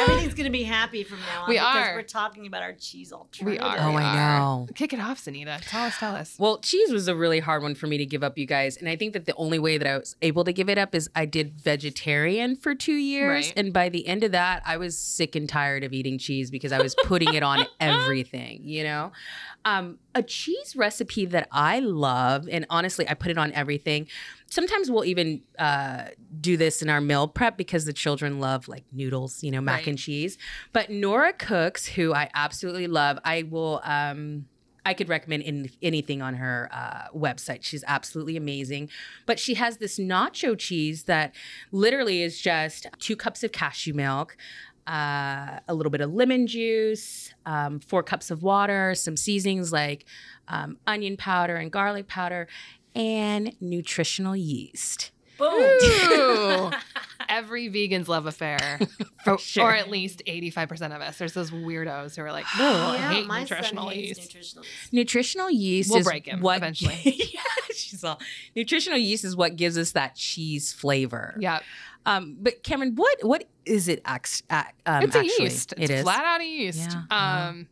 [0.00, 1.48] everything's gonna be happy from now on.
[1.48, 1.94] We because are.
[1.96, 3.46] We're talking about our cheese alternative.
[3.46, 3.76] We are.
[3.80, 4.68] Oh, We I know.
[4.76, 5.60] Kick it off, Sanita.
[5.68, 6.36] Tell us, tell us.
[6.38, 8.76] Well, cheese was a really hard one for me to give up, you guys.
[8.76, 10.94] And I think that the only way that I was able to give it up
[10.94, 13.46] is I did vegetarian for two years.
[13.48, 13.54] Right.
[13.56, 16.70] And by the end of that, I was sick and tired of eating cheese because
[16.70, 19.10] I was putting it on everything, you know?
[19.64, 24.08] Um, a cheese recipe that I love, and honestly, I put it on everything.
[24.50, 26.06] Sometimes we'll even uh,
[26.40, 29.78] do this in our meal prep because the children love like noodles, you know, mac
[29.80, 29.86] Right.
[29.88, 30.36] and cheese.
[30.72, 33.80] But Nora Cooks, who I absolutely love, I will.
[33.84, 34.46] Um,
[34.84, 37.58] I could recommend in, anything on her uh, website.
[37.62, 38.90] She's absolutely amazing.
[39.26, 41.32] But she has this nacho cheese that
[41.70, 44.36] literally is just two cups of cashew milk,
[44.86, 50.04] uh, a little bit of lemon juice, um, four cups of water, some seasonings like
[50.48, 52.48] um, onion powder and garlic powder,
[52.94, 55.12] and nutritional yeast.
[55.38, 56.72] Boom.
[57.28, 58.78] Every vegan's love affair.
[59.26, 59.64] or, sure.
[59.64, 61.18] or at least 85% of us.
[61.18, 64.20] There's those weirdos who are like, no, I hate my nutritional son hates yeast.
[64.20, 64.92] nutritional yeast.
[64.92, 67.00] Nutritional yeast We'll is break him what eventually.
[67.04, 67.40] yeah,
[67.74, 68.20] she's all
[68.54, 71.36] nutritional yeast is what gives us that cheese flavor.
[71.38, 71.60] Yeah.
[72.04, 74.02] Um, but Cameron, what what is it?
[74.04, 75.44] Act, act, um, it's a actually?
[75.44, 75.72] yeast.
[75.76, 76.02] It's It is.
[76.02, 76.90] flat out a yeast.
[76.90, 77.48] Yeah, wow.
[77.50, 77.68] Um,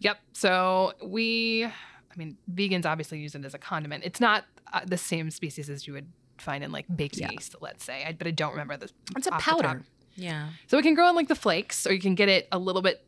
[0.00, 0.18] Yep.
[0.32, 1.70] So we, I
[2.16, 4.02] mean, vegans obviously use it as a condiment.
[4.04, 7.30] It's not uh, the same species as you would find in like baked Yeah.
[7.30, 8.04] yeast, let's say.
[8.04, 8.90] I, but I don't remember the.
[9.16, 9.60] It's a off the top.
[9.62, 9.82] powder.
[10.16, 10.48] Yeah.
[10.66, 12.82] So it can grow in like the flakes, or you can get it a little
[12.82, 13.04] bit,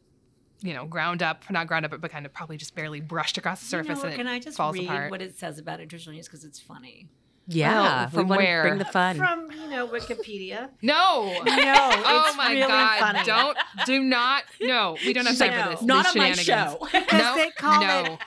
[0.62, 3.68] you know, ground up, not ground up, but kind of probably just barely brushed across
[3.68, 5.10] the You know surface, and can it I just falls read apart.
[5.10, 7.08] what it says about nutritional yeast because it's funny?
[7.46, 8.08] Yeah.
[8.08, 8.62] from we where?
[8.62, 9.16] Bring the fun.
[9.16, 10.70] From you know Wikipedia.
[10.82, 11.42] no.
[11.44, 12.98] No, Oh my really god!
[13.00, 13.24] funny.
[13.24, 14.44] Don't do not.
[14.60, 15.82] No, we don't have She's time like, for this.
[15.82, 16.78] Not these on my show.
[16.92, 18.04] Because No, they call no.
[18.14, 18.18] it,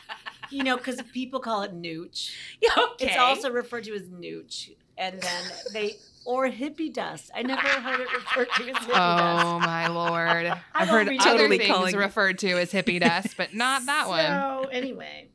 [0.51, 2.31] you know, because people call it nooch.
[2.77, 3.07] okay.
[3.07, 7.31] It's also referred to as nooch, and then they or hippie dust.
[7.33, 9.45] I never heard it referred to as hippie oh dust.
[9.45, 10.45] Oh my lord!
[10.45, 14.07] I I've heard other Totally things calling- referred to as hippie dust, but not that
[14.07, 14.25] one.
[14.25, 15.29] So anyway,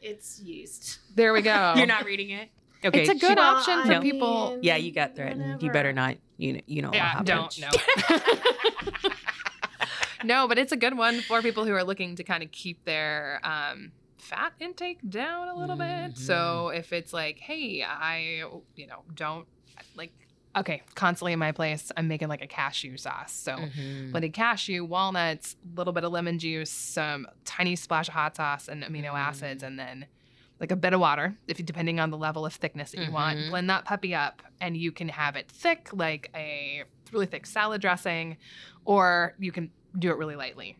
[0.00, 0.98] it's yeast.
[1.16, 1.74] There we go.
[1.76, 2.48] You're not reading it.
[2.84, 3.00] Okay.
[3.02, 4.50] It's a good Well, option I for people.
[4.50, 5.62] mean, Yeah, you got threatened.
[5.62, 6.16] You better not.
[6.36, 6.60] You know.
[6.66, 6.90] You know.
[6.92, 7.26] Yeah, happened.
[7.26, 7.68] don't no.
[10.24, 12.84] no, but it's a good one for people who are looking to kind of keep
[12.84, 16.16] their um, fat intake down a little bit.
[16.16, 18.42] So if it's like, hey, I,
[18.74, 19.46] you know, don't
[19.94, 20.12] like,
[20.56, 23.32] okay, constantly in my place, I'm making like a cashew sauce.
[23.32, 24.10] So Mhm.
[24.12, 28.68] blended cashew, walnuts, a little bit of lemon juice, some tiny splash of hot sauce
[28.68, 29.18] and amino Mm.
[29.18, 30.06] acids, and then
[30.60, 33.10] like a bit of water, if you, depending on the level of thickness that you
[33.12, 33.38] want.
[33.38, 33.50] Mhm.
[33.50, 37.80] Blend that puppy up, and you can have it thick, like a really thick salad
[37.80, 38.36] dressing,
[38.84, 40.76] or you can do it really lightly.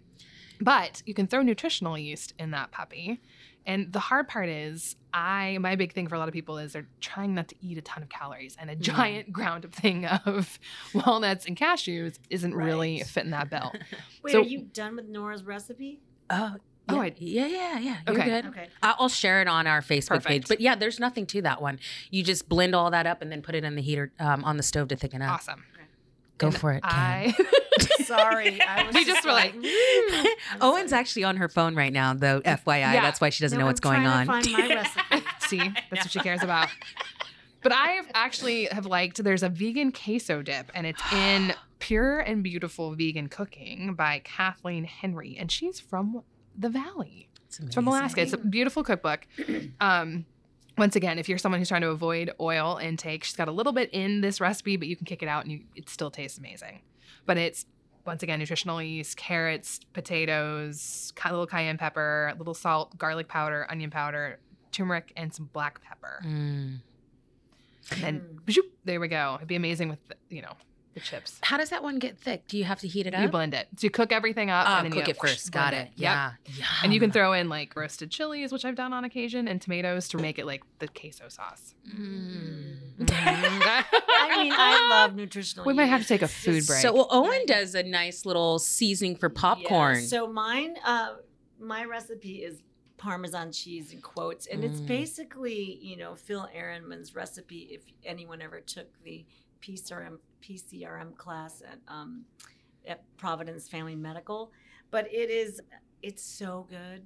[0.61, 3.21] But you can throw nutritional yeast in that puppy.
[3.67, 6.75] And the hard part is, I my big thing for a lot of people is
[6.75, 10.05] they're trying not to eat a ton of calories, and a giant ground up thing
[10.07, 10.59] of
[10.95, 13.73] walnuts and cashews isn't really fitting that bill.
[14.23, 16.01] Wait, So- are you done with Nora's recipe?
[16.31, 16.57] Oh.
[16.57, 16.57] Oh,
[16.91, 17.97] yeah, I- yeah, yeah, yeah.
[18.07, 18.25] You're Okay.
[18.29, 18.47] good.
[18.47, 18.69] Okay.
[18.83, 20.43] I- I'll share it on our Facebook page.
[20.43, 20.49] Perfect.
[20.49, 21.79] But yeah, there's nothing to that one.
[22.11, 24.57] You just blend all that up and then put it in the heater um, on
[24.57, 25.35] the stove to thicken up.
[25.35, 25.65] Awesome.
[26.39, 26.81] Go And for it.
[26.85, 27.33] I
[28.05, 28.95] Sorry, I was.
[28.95, 30.27] We just were like, "Mm."
[30.61, 32.41] Owen's actually on her phone right now, though.
[32.41, 33.01] FYI, Yeah.
[33.01, 34.27] that's why she doesn't No, know what's I'm going on.
[34.27, 35.27] trying To find my recipe.
[35.49, 35.59] See,
[35.91, 36.69] that's what she cares about.
[37.63, 39.23] But I actually have liked.
[39.25, 44.85] There's a vegan queso dip, and it's in Pure and Beautiful Vegan Cooking by Kathleen
[44.85, 46.23] Henry, and she's from
[46.57, 47.29] the Valley.
[47.47, 48.21] It's from Alaska.
[48.23, 49.27] It's a beautiful cookbook.
[49.81, 50.25] Um,
[50.77, 53.73] once again, if you're someone who's trying to avoid oil intake, she's got a little
[53.73, 56.37] bit in this recipe, but you can kick it out and you, it still tastes
[56.37, 56.81] amazing.
[57.27, 57.65] But it's
[58.05, 63.67] once again nutritional yeast, carrots, potatoes, a little cayenne pepper, a little salt, garlic powder,
[63.71, 64.39] onion powder,
[64.73, 66.21] turmeric, and some black pepper.
[66.25, 66.81] Mm.
[67.93, 68.65] And then Mm.
[68.85, 69.35] there we go.
[69.37, 70.55] It'd be amazing with you know
[70.95, 71.39] the chips.
[71.43, 72.47] How does that one get thick?
[72.49, 73.21] Do you have to heat it up?
[73.23, 73.69] You blend it.
[73.77, 75.53] So you cook everything up Ah, and then cook you it first.
[75.53, 75.93] Got blend it.
[75.97, 76.13] Yep.
[76.57, 76.65] Yeah.
[76.83, 80.09] And you can throw in like roasted chilies, which I've done on occasion, and tomatoes
[80.09, 81.75] to make it like the queso sauce.
[81.95, 82.77] Mm.
[83.11, 85.65] I mean, I love nutritional.
[85.67, 86.81] We might have to take a food break.
[86.81, 89.97] So well, Owen does a nice little seasoning for popcorn.
[89.97, 91.15] Yeah, so mine, uh,
[91.61, 92.61] my recipe is
[92.97, 94.87] Parmesan cheese in quotes, and it's Mm.
[94.87, 97.69] basically you know Phil Ehrenman's recipe.
[97.71, 99.25] If anyone ever took the
[99.61, 102.25] PCRM PCRM class at um,
[102.87, 104.51] at Providence Family Medical,
[104.91, 105.61] but it is
[106.03, 107.03] it's so good,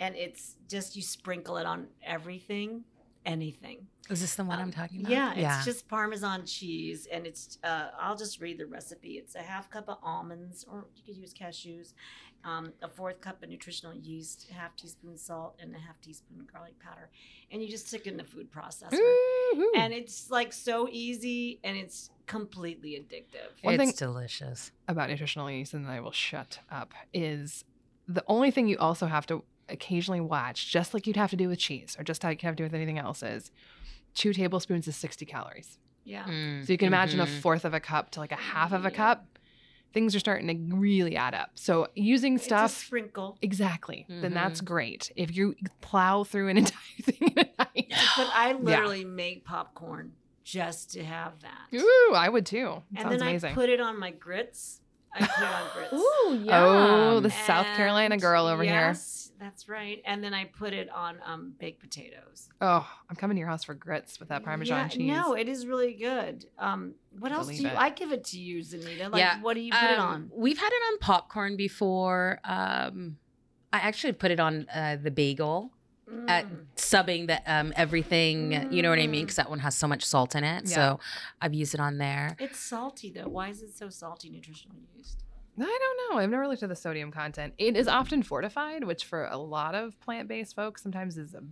[0.00, 2.84] and it's just you sprinkle it on everything.
[3.26, 3.86] anything.
[4.08, 5.10] Is this the one I'm Um, talking about?
[5.12, 7.58] Yeah, it's just Parmesan cheese, and it's.
[7.62, 9.12] Uh, I'll just read the recipe.
[9.18, 11.92] It's a half cup of almonds, or you could use cashews,
[12.44, 16.46] um, a fourth cup of nutritional yeast, a half teaspoon salt, and a half teaspoon
[16.52, 17.08] garlic powder,
[17.50, 18.92] and you just stick it in the food processor.
[18.92, 19.72] Woo-hoo.
[19.76, 23.62] And it's like so easy, and it's completely addictive.
[23.62, 24.70] One it's thing- delicious.
[24.86, 27.64] about nutritional yeast, and then I will shut up, is
[28.06, 31.48] the only thing you also have to occasionally watch, just like you'd have to do
[31.48, 33.50] with cheese or just like you have to do with anything else, is
[34.14, 35.78] two tablespoons is 60 calories.
[36.04, 36.24] Yeah.
[36.24, 37.40] Mm, So you can imagine a mhm.
[37.40, 38.96] fourth of a cup to like a half of a Yeah.
[38.96, 39.37] cup.
[39.92, 41.50] Things are starting to really add up.
[41.54, 42.70] So using It's a stuff.
[42.72, 43.38] sprinkle.
[43.42, 44.04] Exactly.
[44.08, 44.64] Then that's Mhm.
[44.66, 45.10] great.
[45.16, 47.92] If you plow through an entire thing in a night.
[48.16, 50.12] But I literally make popcorn
[50.44, 51.78] just to have that.
[51.78, 52.82] Ooh, I would too.
[52.96, 53.52] and then amazing.
[53.52, 54.80] I put it on my grits.
[55.14, 55.92] I put it on grits.
[55.94, 56.64] Ooh, yeah.
[56.64, 58.94] Oh, the South Carolina girl over here.
[59.38, 60.02] Yes, That's right.
[60.04, 62.48] And then I put it on um, baked potatoes.
[62.60, 65.08] Oh, I'm coming to your house for grits with that Parmesan Yeah, cheese.
[65.08, 66.46] No, it is really good.
[66.58, 67.68] Um, what else do you?
[67.68, 67.76] it.
[67.76, 69.10] I give it to you, Zanita.
[69.10, 70.30] Like, Yeah, what do you put it Um, on?
[70.34, 72.40] We've had it on popcorn before.
[72.44, 73.18] Um,
[73.72, 75.72] I actually put it on uh, the bagel
[76.26, 76.64] at Mm.
[76.74, 78.72] subbing that um, everything.
[78.72, 79.20] You know what I mean?
[79.20, 79.24] Mm.
[79.24, 80.64] Because that one has so much salt in it.
[80.66, 80.74] Yeah.
[80.74, 81.00] So
[81.42, 82.34] I've used it on there.
[82.38, 83.28] It's salty though.
[83.28, 84.30] Why is it so salty?
[84.30, 85.24] Nutritional yeast.
[85.60, 86.20] I don't know.
[86.20, 87.54] I've never looked at the sodium content.
[87.58, 91.42] It is often fortified, which for a lot of plant-based folks sometimes is a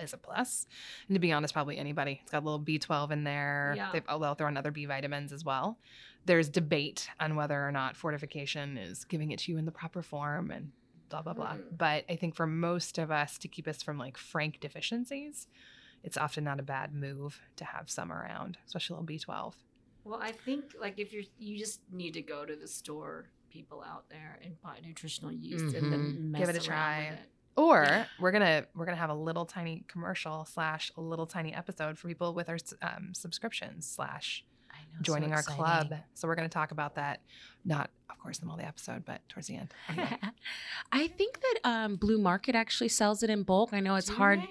[0.00, 0.66] is a plus.
[1.08, 2.20] And to be honest, probably anybody.
[2.22, 3.74] It's got a little B12 in there.
[3.76, 3.90] Yeah.
[3.92, 5.78] They've, oh, they'll throw in other B vitamins as well.
[6.26, 10.02] There's debate on whether or not fortification is giving it to you in the proper
[10.02, 10.72] form and
[11.08, 11.54] blah blah blah.
[11.54, 11.62] Mm.
[11.76, 15.46] But I think for most of us to keep us from like frank deficiencies,
[16.02, 19.54] it's often not a bad move to have some around, especially a little B12.
[20.04, 23.82] Well, I think like if you're, you just need to go to the store, people
[23.86, 26.36] out there, and buy nutritional yeast and then Mm-hmm.
[26.36, 26.98] Give it a try.
[27.04, 27.18] it.
[27.56, 28.04] Or Yeah.
[28.18, 32.08] we're gonna we're gonna have a little tiny commercial slash a little tiny episode for
[32.08, 35.94] people with our um, subscriptions slash I know, so joining our club.
[36.14, 37.20] So we're gonna talk about that,
[37.64, 39.72] not of course in the middle of the episode, but towards the end.
[40.92, 43.70] I think that um, Blue Market actually sells it in bulk.
[43.72, 44.40] I know it's Do hard.
[44.40, 44.48] they?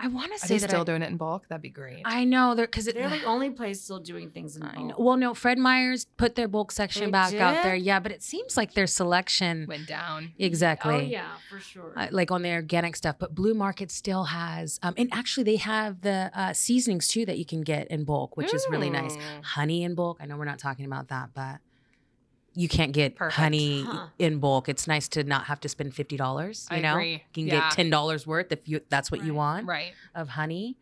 [0.00, 1.48] I want to Are say they that still I, doing it in bulk?
[1.48, 2.02] That'd be great.
[2.04, 2.94] I know they're because it.
[2.94, 4.88] They're the only place still doing things in I know.
[4.90, 4.98] bulk.
[4.98, 7.74] Well, no, Fred Meyer's put their bulk section They back out there.
[7.74, 10.32] Yeah, but it seems like their selection Went down.
[10.38, 10.94] exactly.
[10.94, 11.92] Oh yeah, for sure.
[11.96, 15.56] uh, like on the organic stuff, but Blue Market still has, um, and actually they
[15.56, 19.16] have the uh, seasonings too that you can get in bulk, which is really nice.
[19.42, 20.18] Honey in bulk.
[20.20, 21.58] I know we're not talking about that, but
[22.58, 23.36] you can't get Perfect.
[23.38, 24.08] honey Huh.
[24.18, 24.68] in bulk.
[24.68, 26.66] It's nice to not have to spend fifty dollars.
[26.70, 27.12] You I know, agree.
[27.12, 27.60] you can Yeah.
[27.60, 29.92] get ten dollars worth if you that's what you want Right.
[30.14, 30.76] of honey.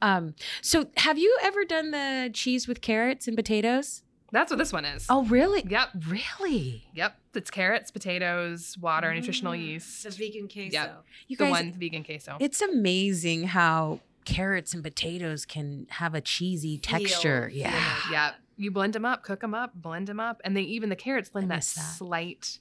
[0.00, 4.02] Um, so have you ever done the cheese with carrots and potatoes?
[4.32, 5.06] That's what this one is.
[5.10, 5.62] Oh, really?
[5.68, 5.90] Yep.
[6.08, 6.88] Really?
[6.94, 7.18] Yep.
[7.34, 10.02] It's carrots, potatoes, water, nutritional Mm, yeast.
[10.04, 10.70] The vegan queso.
[10.72, 11.04] Yep.
[11.28, 12.36] You the guys, one vegan queso.
[12.40, 17.48] it's amazing how carrots and potatoes can have a cheesy texture.
[17.50, 17.96] feel Yeah.
[18.10, 20.96] Yeah, you blend them up, cook them up, blend them up, and they even the
[20.96, 21.62] carrots lend that, that.
[21.62, 22.58] slight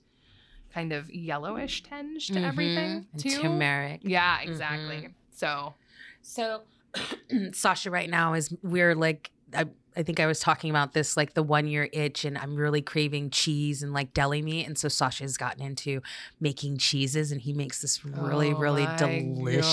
[0.74, 2.48] kind of yellowish tinge to Mhm.
[2.48, 3.42] everything And too.
[3.42, 4.02] turmeric.
[4.04, 4.98] Yeah, exactly.
[4.98, 5.12] Mm-hmm.
[5.32, 5.76] So
[6.22, 6.62] So,
[7.54, 9.66] Sasha, right now is we're like, I,
[9.98, 12.82] I think I was talking about this like the one year itch, and I'm really
[12.82, 14.66] craving cheese and like deli meat.
[14.68, 16.02] And so Sasha's gotten into
[16.40, 19.64] making cheeses, and he makes this really, Oh really delicious.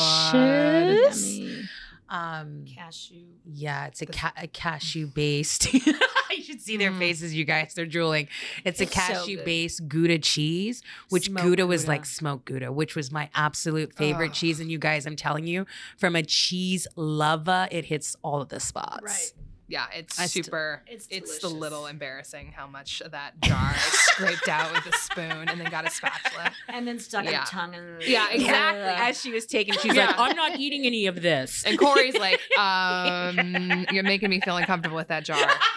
[2.11, 3.25] Um, Cashew.
[3.45, 5.73] yeah, it's a, ca- a cashew based.
[5.75, 6.99] you should see their Mm.
[6.99, 7.75] faces, you guys.
[7.75, 8.29] They're drooling.
[8.65, 9.45] It's, It's a cashew good.
[9.45, 11.91] based Gouda cheese, which Smoked Gouda was Gouda.
[11.93, 14.35] like smoked Gouda, which was my absolute favorite Ugh.
[14.35, 14.61] cheese.
[14.61, 15.67] And you guys, I'm telling you,
[15.99, 19.03] from a cheese lover, it hits all of the spots.
[19.03, 19.33] Right.
[19.69, 20.83] Yeah, it's I st- super.
[20.87, 24.97] It's it's a little embarrassing how much of that jar I scraped out with a
[24.99, 26.51] spoon and then got a spatula.
[26.69, 27.31] And then stuck Yeah.
[27.33, 27.99] your tongue in.
[28.07, 28.83] Yeah, exactly.
[29.09, 30.07] As she was taking, she's Yeah.
[30.09, 31.65] like, I'm not eating any of this.
[31.65, 35.49] And Corey's like, um, "You're making me feel uncomfortable with that jar."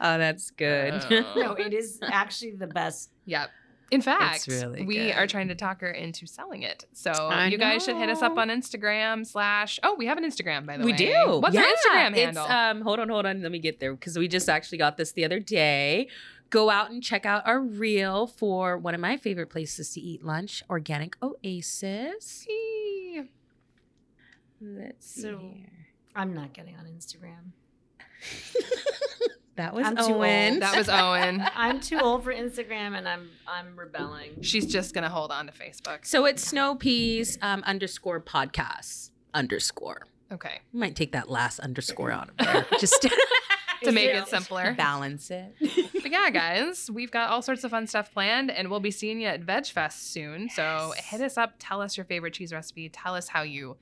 [0.00, 0.94] oh, that's good.
[1.10, 1.32] Oh.
[1.36, 3.10] No, it is actually the best.
[3.26, 3.50] Yep.
[3.94, 5.14] In fact, really we good.
[5.14, 6.84] are trying to talk her into selling it.
[6.92, 9.78] So I you guys should hit us up on Instagram slash.
[9.82, 10.98] Oh, we have an Instagram by the we way.
[10.98, 11.38] We do.
[11.40, 12.44] What's yeah, our Instagram it's, handle?
[12.46, 13.42] um, hold on, hold on.
[13.42, 16.08] Let me get there because we just actually got this the other day.
[16.50, 20.24] Go out and check out our reel for one of my favorite places to eat
[20.24, 22.46] lunch, Organic Oasis.
[22.48, 23.22] Eee.
[24.60, 25.70] Let's see So- here.
[26.16, 27.52] I'm not getting on Instagram.
[29.56, 30.54] that was I'm too Owen.
[30.54, 30.62] old.
[30.62, 31.44] that was Owen.
[31.54, 34.42] I'm too old for Instagram, and I'm I'm rebelling.
[34.42, 36.04] She's just gonna hold on to Facebook.
[36.04, 40.06] so it's Snow Peas um, underscore podcasts underscore.
[40.32, 40.60] Okay.
[40.72, 42.66] We might take that last underscore out of there.
[42.80, 43.10] Just to
[43.92, 44.74] make it simpler.
[44.76, 45.54] Balance it.
[45.60, 49.20] But yeah, guys, we've got all sorts of fun stuff planned, and we'll be seeing
[49.20, 50.48] you at Veg Fest soon.
[50.48, 53.76] So hit us up, tell us your favorite cheese recipe, tell us how you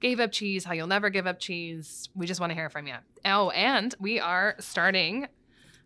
[0.00, 2.08] gave up cheese, how you'll never give up cheese.
[2.14, 2.94] We just want to hear from you.
[3.24, 5.26] Oh, and we are starting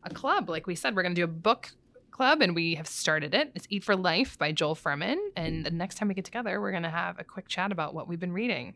[0.04, 0.48] a club.
[0.50, 1.70] Like we said, we're going to do a book
[2.10, 3.50] club, and we have started it.
[3.54, 5.16] It's Eat for Life by Joel Fuhrman.
[5.36, 7.94] And the next time we get together, we're going to have a quick chat about
[7.94, 8.74] what we've been reading.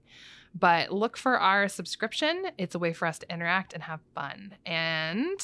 [0.54, 2.44] But look for our subscription.
[2.56, 4.54] It's a way for us to interact and have fun.
[4.64, 5.40] And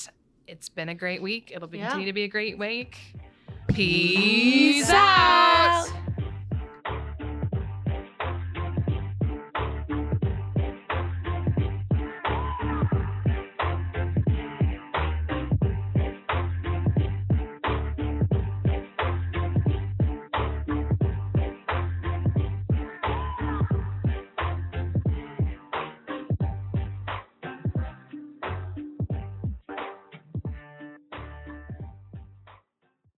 [0.47, 1.51] it's been a great week.
[1.55, 1.89] It'll be, Yeah.
[1.89, 2.97] continue to be a great week.
[3.69, 5.89] Peace out.